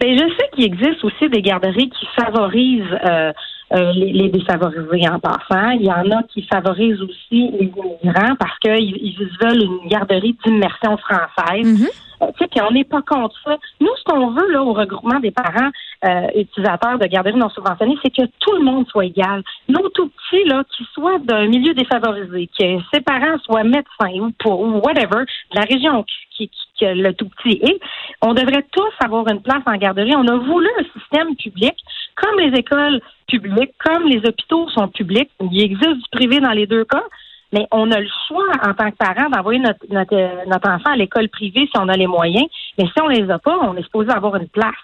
Ben, 0.00 0.16
je 0.16 0.34
sais 0.36 0.48
qu'il 0.52 0.64
existe 0.64 1.04
aussi 1.04 1.28
des 1.28 1.42
garderies 1.42 1.90
qui 1.90 2.06
favorisent 2.18 2.82
euh, 3.04 3.32
euh, 3.72 3.92
les, 3.94 4.28
défavorisés 4.28 5.08
en 5.08 5.18
passant. 5.18 5.70
Il 5.70 5.86
y 5.86 5.90
en 5.90 6.10
a 6.10 6.22
qui 6.24 6.42
favorisent 6.42 7.02
aussi 7.02 7.50
les 7.50 7.72
immigrants 7.74 8.36
parce 8.38 8.58
qu'ils 8.60 8.96
ils 8.96 9.28
veulent 9.40 9.62
une 9.62 9.88
garderie 9.88 10.36
d'immersion 10.44 10.96
française. 10.98 11.64
Mm-hmm. 11.64 12.06
Euh, 12.22 12.26
puis 12.38 12.60
on 12.62 12.70
n'est 12.72 12.84
pas 12.84 13.02
contre 13.02 13.34
ça. 13.44 13.56
Nous, 13.80 13.90
ce 13.98 14.04
qu'on 14.04 14.30
veut 14.30 14.52
là 14.52 14.62
au 14.62 14.72
regroupement 14.72 15.20
des 15.20 15.30
parents 15.30 15.70
euh, 16.04 16.28
utilisateurs 16.34 16.98
de 16.98 17.06
garderies 17.06 17.38
non 17.38 17.48
subventionnées, 17.50 17.98
c'est 18.02 18.14
que 18.14 18.26
tout 18.38 18.52
le 18.56 18.64
monde 18.64 18.86
soit 18.88 19.06
égal. 19.06 19.42
Nos 19.68 19.88
tout 19.90 20.10
là, 20.44 20.64
qui 20.76 20.84
soient 20.92 21.18
d'un 21.18 21.46
milieu 21.46 21.74
défavorisé, 21.74 22.48
que 22.58 22.64
ses 22.92 23.00
parents 23.00 23.38
soient 23.44 23.64
médecins 23.64 24.12
ou, 24.20 24.80
whatever, 24.84 25.24
de 25.50 25.56
la 25.56 25.62
région 25.62 26.04
qui, 26.36 26.48
qui, 26.48 26.84
le 26.84 27.12
tout 27.12 27.28
petit 27.28 27.58
est, 27.62 27.80
on 28.22 28.34
devrait 28.34 28.66
tous 28.72 29.04
avoir 29.04 29.26
une 29.28 29.40
place 29.40 29.62
en 29.66 29.76
garderie. 29.76 30.14
On 30.16 30.26
a 30.28 30.36
voulu 30.36 30.68
un 30.78 31.00
système 31.00 31.34
public, 31.36 31.74
comme 32.16 32.38
les 32.38 32.58
écoles 32.58 33.00
publiques, 33.28 33.74
comme 33.84 34.04
les 34.04 34.18
hôpitaux 34.18 34.68
sont 34.70 34.88
publics. 34.88 35.30
Il 35.40 35.62
existe 35.62 35.96
du 35.96 36.08
privé 36.12 36.40
dans 36.40 36.52
les 36.52 36.66
deux 36.66 36.84
cas. 36.84 37.04
Mais 37.52 37.66
on 37.70 37.90
a 37.92 38.00
le 38.00 38.08
choix 38.26 38.48
en 38.64 38.74
tant 38.74 38.90
que 38.90 38.96
parent 38.96 39.30
d'envoyer 39.30 39.60
notre, 39.60 39.78
notre, 39.88 40.48
notre 40.48 40.68
enfant 40.68 40.90
à 40.90 40.96
l'école 40.96 41.28
privée 41.28 41.68
si 41.72 41.78
on 41.80 41.88
a 41.88 41.96
les 41.96 42.08
moyens. 42.08 42.46
Mais 42.76 42.86
si 42.86 43.00
on 43.00 43.06
les 43.06 43.30
a 43.30 43.38
pas, 43.38 43.56
on 43.62 43.76
est 43.76 43.84
supposé 43.84 44.10
avoir 44.10 44.34
une 44.34 44.48
place. 44.48 44.74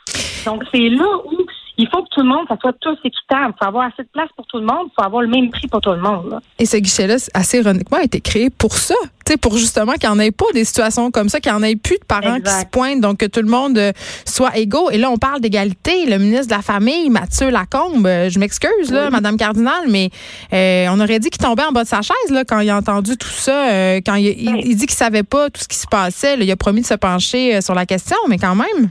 Donc 0.46 0.62
c'est 0.72 0.88
là 0.88 1.18
où 1.24 1.44
il 1.82 1.88
faut 1.88 2.02
que 2.04 2.08
tout 2.10 2.20
le 2.20 2.28
monde, 2.28 2.46
ça 2.48 2.56
soit 2.60 2.74
tous 2.80 2.96
équitable. 3.04 3.54
Il 3.54 3.58
faut 3.58 3.68
avoir 3.68 3.86
assez 3.86 4.04
de 4.04 4.08
place 4.12 4.28
pour 4.36 4.46
tout 4.46 4.58
le 4.58 4.64
monde. 4.64 4.86
Il 4.86 4.92
faut 4.96 5.04
avoir 5.04 5.22
le 5.22 5.28
même 5.28 5.50
prix 5.50 5.66
pour 5.66 5.80
tout 5.80 5.90
le 5.90 6.00
monde. 6.00 6.38
Et 6.60 6.64
ce 6.64 6.76
guichet-là, 6.76 7.16
assez 7.34 7.58
ironiquement, 7.58 7.98
a 7.98 8.04
été 8.04 8.20
créé 8.20 8.50
pour 8.50 8.74
ça. 8.74 8.94
pour 9.40 9.56
justement 9.56 9.94
qu'il 9.94 10.08
n'y 10.08 10.14
en 10.14 10.18
ait 10.20 10.30
pas 10.30 10.44
des 10.54 10.64
situations 10.64 11.10
comme 11.10 11.28
ça, 11.28 11.40
qu'il 11.40 11.50
n'y 11.50 11.58
en 11.58 11.62
ait 11.62 11.74
plus 11.74 11.98
de 11.98 12.04
parents 12.04 12.38
qui 12.38 12.50
se 12.50 12.66
pointent, 12.66 13.00
donc 13.00 13.18
que 13.18 13.26
tout 13.26 13.40
le 13.40 13.48
monde 13.48 13.78
euh, 13.78 13.92
soit 14.24 14.56
égaux. 14.58 14.90
Et 14.90 14.98
là, 14.98 15.10
on 15.10 15.16
parle 15.16 15.40
d'égalité. 15.40 16.06
Le 16.06 16.18
ministre 16.18 16.46
de 16.46 16.54
la 16.54 16.62
Famille, 16.62 17.10
Mathieu 17.10 17.50
Lacombe, 17.50 18.06
euh, 18.06 18.28
je 18.28 18.38
m'excuse, 18.38 18.92
là, 18.92 19.10
Madame 19.10 19.36
Cardinal, 19.36 19.88
mais 19.88 20.10
euh, 20.52 20.86
on 20.90 21.00
aurait 21.00 21.18
dit 21.18 21.30
qu'il 21.30 21.42
tombait 21.42 21.64
en 21.64 21.72
bas 21.72 21.82
de 21.82 21.88
sa 21.88 22.02
chaise 22.02 22.30
là, 22.30 22.44
quand 22.44 22.60
il 22.60 22.70
a 22.70 22.76
entendu 22.76 23.16
tout 23.16 23.26
ça. 23.28 23.98
quand 24.06 24.14
il, 24.14 24.26
il, 24.66 24.76
dit 24.76 24.86
qu'il 24.86 24.96
savait 24.96 25.24
pas 25.24 25.50
tout 25.50 25.62
ce 25.62 25.68
qui 25.68 25.78
se 25.78 25.86
passait. 25.88 26.36
il 26.38 26.50
a 26.50 26.56
promis 26.56 26.82
de 26.82 26.86
se 26.86 26.94
pencher 26.94 27.60
sur 27.60 27.74
la 27.74 27.86
question, 27.86 28.18
mais 28.28 28.38
quand 28.38 28.54
même. 28.54 28.90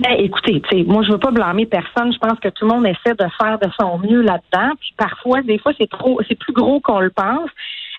Ben, 0.00 0.12
écoutez, 0.18 0.62
moi, 0.86 1.02
je 1.02 1.12
veux 1.12 1.18
pas 1.18 1.30
blâmer 1.30 1.66
personne. 1.66 2.12
Je 2.12 2.18
pense 2.18 2.38
que 2.40 2.48
tout 2.48 2.66
le 2.66 2.74
monde 2.74 2.86
essaie 2.86 3.14
de 3.14 3.26
faire 3.40 3.58
de 3.58 3.68
son 3.78 3.98
mieux 3.98 4.22
là-dedans. 4.22 4.72
Puis 4.80 4.94
parfois, 4.96 5.42
des 5.42 5.58
fois, 5.58 5.72
c'est 5.78 5.90
trop, 5.90 6.20
c'est 6.28 6.38
plus 6.38 6.52
gros 6.52 6.80
qu'on 6.80 7.00
le 7.00 7.10
pense. 7.10 7.50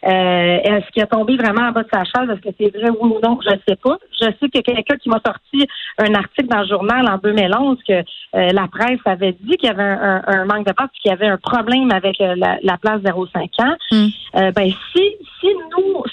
Euh, 0.05 0.59
est-ce 0.63 0.89
qu'il 0.91 1.03
a 1.03 1.07
tombé 1.07 1.35
vraiment 1.35 1.67
en 1.67 1.71
bas 1.71 1.83
de 1.83 1.89
sa 1.91 2.03
chaise? 2.05 2.29
Est-ce 2.29 2.49
que 2.49 2.55
c'est 2.57 2.77
vrai 2.77 2.89
oui 2.89 3.09
ou 3.09 3.19
non? 3.21 3.37
Je 3.43 3.49
ne 3.49 3.59
sais 3.67 3.75
pas. 3.75 3.97
Je 4.13 4.25
sais 4.25 4.49
que 4.49 4.59
quelqu'un 4.59 4.95
qui 4.95 5.09
m'a 5.09 5.19
sorti 5.25 5.67
un 5.97 6.13
article 6.13 6.47
dans 6.47 6.61
le 6.61 6.67
journal 6.67 7.07
en 7.09 7.17
2011 7.17 7.77
que 7.85 7.93
euh, 7.93 8.03
la 8.33 8.67
presse 8.67 8.99
avait 9.05 9.33
dit 9.41 9.57
qu'il 9.57 9.67
y 9.67 9.71
avait 9.71 9.83
un, 9.83 10.45
manque 10.45 10.67
de 10.67 10.71
place, 10.71 10.89
qu'il 11.01 11.09
y 11.09 11.13
avait 11.13 11.27
un 11.27 11.37
problème 11.37 11.91
avec 11.91 12.21
euh, 12.21 12.35
la, 12.35 12.77
place 12.77 13.01
0,5 13.01 13.61
ans. 13.61 13.75
Mm. 13.91 14.51
ben, 14.51 14.71
si, 14.95 15.03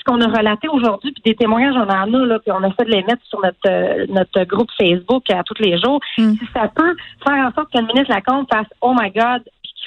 qu'on 0.06 0.20
a 0.20 0.26
relaté 0.26 0.68
aujourd'hui, 0.68 1.12
puis 1.12 1.22
des 1.24 1.34
témoignages, 1.34 1.74
on 1.76 1.88
en 1.88 2.14
a, 2.14 2.26
là, 2.26 2.38
puis 2.38 2.52
on 2.52 2.62
essaie 2.64 2.84
de 2.84 2.90
les 2.90 3.02
mettre 3.02 3.24
sur 3.24 3.40
notre, 3.40 4.12
notre 4.12 4.44
groupe 4.44 4.70
Facebook 4.78 5.28
à 5.30 5.42
tous 5.42 5.60
les 5.60 5.78
jours, 5.78 6.00
mm. 6.18 6.32
si 6.34 6.46
ça 6.54 6.68
peut 6.74 6.96
faire 7.26 7.46
en 7.46 7.52
sorte 7.52 7.72
que 7.72 7.78
le 7.78 7.86
ministre 7.86 8.14
Lacombe 8.14 8.46
fasse 8.50 8.68
Oh 8.80 8.94
my 8.98 9.10
God, 9.10 9.42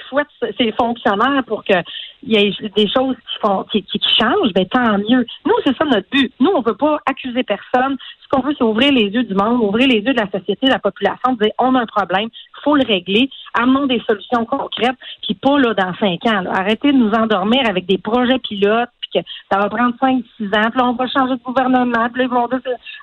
fouette 0.09 0.27
ses 0.57 0.71
fonctionnaires 0.73 1.43
pour 1.45 1.63
qu'il 1.63 1.83
y 2.23 2.35
ait 2.35 2.51
des 2.75 2.89
choses 2.89 3.15
qui 3.15 3.39
font 3.41 3.63
qui, 3.71 3.83
qui, 3.83 3.99
changent, 4.19 4.53
ben 4.53 4.65
tant 4.65 4.97
mieux. 4.97 5.25
Nous, 5.45 5.53
c'est 5.65 5.75
ça 5.77 5.85
notre 5.85 6.09
but. 6.11 6.31
Nous, 6.39 6.51
on 6.53 6.61
veut 6.61 6.75
pas 6.75 6.99
accuser 7.05 7.43
personne. 7.43 7.97
Ce 8.21 8.27
qu'on 8.29 8.41
veut, 8.41 8.53
c'est 8.57 8.63
ouvrir 8.63 8.91
les 8.91 9.05
yeux 9.05 9.23
du 9.23 9.33
monde, 9.33 9.61
ouvrir 9.61 9.87
les 9.87 9.99
yeux 9.99 10.13
de 10.13 10.19
la 10.19 10.29
société, 10.29 10.67
de 10.67 10.71
la 10.71 10.79
population, 10.79 11.33
dire 11.39 11.51
on 11.57 11.75
a 11.75 11.81
un 11.81 11.85
problème, 11.85 12.29
faut 12.63 12.75
le 12.75 12.85
régler, 12.85 13.29
amenons 13.53 13.87
des 13.87 14.01
solutions 14.07 14.45
concrètes, 14.45 14.97
puis 15.23 15.33
pas 15.35 15.57
là 15.57 15.73
dans 15.73 15.93
cinq 15.95 16.25
ans. 16.25 16.43
Arrêtez 16.51 16.91
de 16.91 16.97
nous 16.97 17.11
endormir 17.11 17.67
avec 17.67 17.85
des 17.85 17.97
projets 17.97 18.39
pilotes, 18.39 18.89
que 19.13 19.19
ça 19.51 19.59
va 19.59 19.69
prendre 19.69 19.93
cinq, 19.99 20.23
six 20.37 20.47
ans, 20.47 20.69
puis 20.69 20.79
là, 20.79 20.87
on 20.87 20.93
va 20.93 21.07
changer 21.07 21.35
de 21.35 21.43
gouvernement, 21.43 22.09
puis 22.09 22.21
là, 22.21 22.23
ils 22.23 22.29
vont 22.29 22.47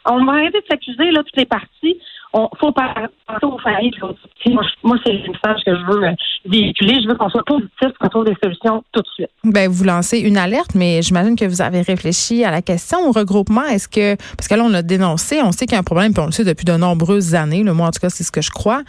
on 0.08 0.24
va 0.24 0.32
arrêter 0.32 0.60
de 0.60 0.66
s'accuser 0.68 1.10
là 1.10 1.22
toutes 1.22 1.36
les 1.36 1.46
parties 1.46 1.98
on 2.36 2.48
faut 2.60 2.72
penser 2.72 3.08
aux 3.42 3.58
familles. 3.58 3.92
Moi, 4.00 4.62
moi 4.82 4.96
c'est 5.04 5.12
le 5.12 5.32
message 5.32 5.62
que 5.64 5.74
je 5.74 5.86
veux 5.86 6.04
euh, 6.04 6.12
véhiculer. 6.44 7.00
Je 7.02 7.08
veux 7.08 7.14
qu'on 7.14 7.30
soit 7.30 7.44
positif, 7.44 7.88
qu'on 7.98 8.08
trouve 8.08 8.24
des 8.24 8.36
solutions 8.42 8.84
tout 8.92 9.00
de 9.00 9.08
suite. 9.14 9.30
Ben, 9.44 9.70
vous 9.70 9.84
lancez 9.84 10.18
une 10.18 10.36
alerte, 10.36 10.74
mais 10.74 11.00
j'imagine 11.02 11.36
que 11.36 11.44
vous 11.46 11.62
avez 11.62 11.80
réfléchi 11.80 12.44
à 12.44 12.50
la 12.50 12.62
question 12.62 12.98
au 13.08 13.12
regroupement. 13.12 13.64
Est-ce 13.64 13.88
que, 13.88 14.16
parce 14.36 14.48
que 14.48 14.54
là, 14.54 14.64
on 14.64 14.74
a 14.74 14.82
dénoncé, 14.82 15.40
on 15.42 15.52
sait 15.52 15.66
qu'il 15.66 15.74
y 15.74 15.76
a 15.76 15.80
un 15.80 15.84
problème, 15.84 16.12
puis 16.12 16.22
on 16.22 16.26
le 16.26 16.32
sait 16.32 16.44
depuis 16.44 16.64
de 16.64 16.76
nombreuses 16.76 17.34
années. 17.34 17.64
Moi, 17.64 17.86
en 17.86 17.90
tout 17.90 18.00
cas, 18.00 18.10
c'est 18.10 18.24
ce 18.24 18.32
que 18.32 18.42
je 18.42 18.50
crois. 18.50 18.82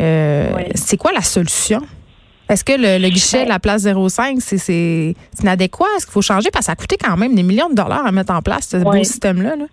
Euh, 0.00 0.50
c'est 0.74 0.96
quoi 0.96 1.12
la 1.12 1.22
solution? 1.22 1.82
Est-ce 2.48 2.64
que 2.64 2.72
le, 2.76 3.08
guichet 3.08 3.44
de 3.44 3.48
la 3.48 3.58
place 3.58 3.86
05, 3.86 4.36
c'est 4.40 5.14
inadéquat? 5.40 5.86
Est-ce 5.96 6.06
qu'il 6.06 6.12
faut 6.12 6.22
changer? 6.22 6.50
Parce 6.52 6.64
que 6.64 6.66
ça 6.66 6.72
a 6.72 6.76
coûté 6.76 6.96
quand 7.02 7.16
même 7.16 7.34
des 7.34 7.42
millions 7.42 7.70
de 7.70 7.74
dollars 7.74 8.06
à 8.06 8.12
mettre 8.12 8.32
en 8.32 8.42
place, 8.42 8.68
ce 8.68 8.76
beau 8.78 8.92
système-là. 8.92 9.56
Là. 9.56 9.64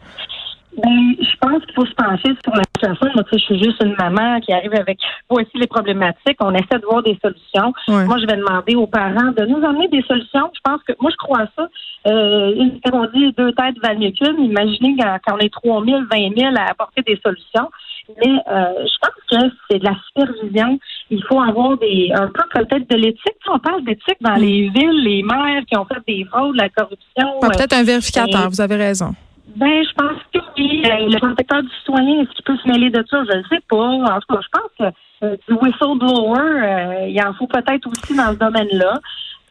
Ben, 0.78 1.16
je 1.20 1.36
pense 1.42 1.62
qu'il 1.66 1.74
faut 1.76 1.86
se 1.86 1.94
pencher 1.96 2.34
sur 2.44 2.56
la 2.56 2.64
situation. 2.74 3.08
Moi, 3.14 3.24
tu 3.26 3.32
sais, 3.32 3.40
je 3.40 3.44
suis 3.44 3.64
juste 3.64 3.84
une 3.84 3.96
maman 4.00 4.40
qui 4.40 4.54
arrive 4.54 4.74
avec 4.74 5.00
voici 5.30 5.52
les 5.56 5.68
problématiques. 5.68 6.38
On 6.40 6.54
essaie 6.54 6.80
de 6.80 6.86
voir 6.90 7.04
des 7.04 7.18
solutions. 7.22 7.74
Moi, 7.90 8.18
je 8.20 8.26
vais 8.26 8.38
demander 8.38 8.76
aux 8.76 8.88
parents 8.88 9.32
de 9.36 9.46
nous 9.46 9.64
amener 9.66 9.90
des 9.90 10.02
solutions. 10.04 10.50
Je 10.56 10.62
pense 10.64 10.82
que 10.88 10.94
moi, 11.02 11.12
je 11.12 11.18
crois 11.18 11.42
à 11.42 11.48
ça. 11.58 11.68
Euh, 12.08 12.70
on 12.94 13.06
dit 13.14 13.34
deux 13.38 13.52
têtes 13.52 13.78
valent 13.84 14.00
mieux 14.00 14.12
qu'une, 14.12 14.44
imaginez 14.44 14.96
quand, 14.98 15.36
on 15.36 15.40
est 15.40 15.54
3 15.54 15.86
000, 15.86 16.00
20 16.10 16.40
000 16.40 16.56
à 16.56 16.72
apporter 16.72 17.02
des 17.02 17.20
solutions. 17.24 17.70
Mais 18.10 18.32
euh, 18.52 18.86
je 18.86 18.98
pense 19.02 19.16
que 19.30 19.56
c'est 19.70 19.80
de 19.80 19.86
la 19.86 19.96
supervision. 20.08 20.80
Il 21.10 21.24
faut 21.26 21.40
avoir 21.40 21.78
des 21.78 22.12
un 22.14 22.28
peu 22.28 22.44
peut-être 22.54 22.90
de 22.90 22.96
l'éthique. 22.96 23.36
On 23.48 23.60
parle 23.60 23.84
d'éthique 23.84 24.18
dans 24.22 24.38
mm. 24.38 24.42
les 24.42 24.70
villes, 24.70 25.04
les 25.04 25.24
maires 25.24 25.64
qui 25.68 25.78
ont 25.78 25.86
fait 25.86 26.02
des 26.08 26.26
fraudes, 26.26 26.56
la 26.56 26.70
corruption. 26.70 27.40
Peut-être 27.42 27.74
un 27.74 27.84
vérificateur, 27.84 28.50
vous 28.50 28.62
avez 28.62 28.76
raison. 28.76 29.14
Ben, 29.56 29.84
je 29.84 29.94
pense 29.94 30.18
que 30.34 30.40
oui. 30.58 30.84
Euh, 30.86 31.10
le 31.10 31.20
protecteur 31.20 31.62
du 31.62 31.70
citoyen, 31.80 32.22
est-ce 32.22 32.32
qu'il 32.32 32.44
peut 32.46 32.58
se 32.58 32.68
mêler 32.68 32.90
de 32.90 33.04
ça? 33.10 33.24
Je 33.26 33.38
ne 33.38 33.44
sais 33.44 33.60
pas. 33.70 33.78
En 33.78 34.20
tout 34.20 34.34
cas, 34.34 34.40
je 34.42 34.60
pense 34.60 34.72
que 34.80 35.26
euh, 35.26 35.36
du 35.48 35.54
whistleblower, 35.56 36.40
euh, 36.40 37.08
il 37.10 37.22
en 37.22 37.34
faut 37.34 37.48
peut-être 37.48 37.88
aussi 37.88 38.16
dans 38.16 38.32
ce 38.32 38.38
domaine-là. 38.38 39.00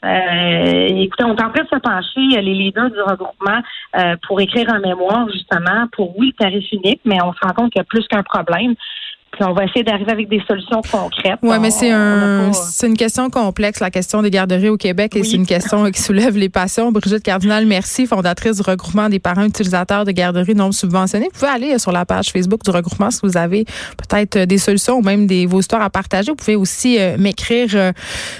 Écoutez, 0.02 1.24
on 1.24 1.36
est 1.36 1.42
en 1.42 1.50
train 1.50 1.62
de 1.62 1.68
se 1.68 1.78
pencher, 1.78 2.40
les 2.40 2.54
leaders 2.54 2.90
du 2.90 3.00
regroupement, 3.00 3.60
pour 4.26 4.40
écrire 4.40 4.72
un 4.72 4.80
mémoire, 4.80 5.28
justement, 5.30 5.86
pour, 5.92 6.18
oui, 6.18 6.32
le 6.38 6.44
tarif 6.44 6.64
unique, 6.72 7.00
mais 7.04 7.18
on 7.22 7.32
se 7.32 7.38
rend 7.42 7.52
compte 7.52 7.72
qu'il 7.72 7.80
y 7.80 7.82
a 7.82 7.84
plus 7.84 8.06
qu'un 8.08 8.22
problème. 8.22 8.74
Puis 9.32 9.44
on 9.44 9.52
va 9.52 9.64
essayer 9.64 9.84
d'arriver 9.84 10.10
avec 10.10 10.28
des 10.28 10.42
solutions 10.46 10.82
concrètes. 10.90 11.38
Oui, 11.42 11.56
mais 11.60 11.70
c'est 11.70 11.90
un, 11.90 12.52
c'est 12.52 12.86
une 12.88 12.96
question 12.96 13.30
complexe, 13.30 13.80
la 13.80 13.90
question 13.90 14.22
des 14.22 14.30
garderies 14.30 14.68
au 14.68 14.76
Québec, 14.76 15.14
et 15.14 15.22
c'est 15.22 15.36
une 15.36 15.46
question 15.46 15.90
qui 15.90 16.02
soulève 16.02 16.36
les 16.36 16.48
passions. 16.48 16.90
Brigitte 16.90 17.22
Cardinal, 17.22 17.64
merci, 17.66 18.06
fondatrice 18.06 18.56
du 18.56 18.62
regroupement 18.62 19.08
des 19.08 19.20
parents 19.20 19.44
utilisateurs 19.44 20.04
de 20.04 20.10
garderies 20.10 20.54
non 20.54 20.72
subventionnées. 20.72 21.28
Vous 21.32 21.38
pouvez 21.38 21.52
aller 21.52 21.78
sur 21.78 21.92
la 21.92 22.04
page 22.04 22.30
Facebook 22.30 22.64
du 22.64 22.70
regroupement 22.70 23.10
si 23.10 23.20
vous 23.22 23.36
avez 23.36 23.64
peut-être 23.96 24.46
des 24.46 24.58
solutions 24.58 24.96
ou 24.96 25.02
même 25.02 25.26
des, 25.26 25.46
vos 25.46 25.60
histoires 25.60 25.82
à 25.82 25.90
partager. 25.90 26.30
Vous 26.30 26.36
pouvez 26.36 26.56
aussi 26.56 26.98
euh, 26.98 27.16
m'écrire 27.18 27.68
euh, 27.74 27.92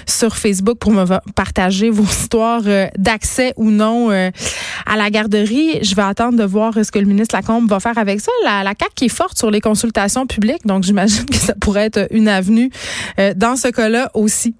sur 0.05 0.35
Facebook 0.35 0.77
pour 0.77 0.91
me 0.91 1.05
partager 1.33 1.89
vos 1.89 2.03
histoires 2.03 2.61
euh, 2.65 2.87
d'accès 2.97 3.53
ou 3.55 3.69
non 3.69 4.09
à 4.11 4.97
la 4.97 5.09
garderie. 5.09 5.79
Je 5.83 5.95
vais 5.95 6.01
attendre 6.01 6.37
de 6.37 6.43
voir 6.43 6.73
ce 6.73 6.91
que 6.91 6.99
le 6.99 7.05
ministre 7.05 7.35
Lacombe 7.35 7.69
va 7.69 7.79
faire 7.79 7.97
avec 7.97 8.19
ça. 8.19 8.31
La, 8.43 8.63
la 8.63 8.71
CAQ 8.71 8.91
qui 8.95 9.05
est 9.05 9.09
forte 9.09 9.37
sur 9.37 9.51
les 9.51 9.61
consultations 9.61 10.25
publiques, 10.25 10.65
donc 10.81 10.87
j'imagine 10.87 11.25
que 11.25 11.37
ça 11.37 11.53
pourrait 11.61 11.85
être 11.85 12.07
une 12.09 12.27
avenue 12.27 12.71
euh, 13.19 13.33
dans 13.35 13.55
ce 13.55 13.67
cas-là 13.67 14.09
aussi. 14.15 14.55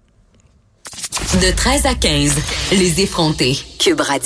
De 1.42 1.56
13 1.56 1.86
à 1.88 1.96
15, 1.96 2.36
les 2.74 3.02
effrontés. 3.02 3.58
Cube 3.80 4.02
Radio. 4.02 4.20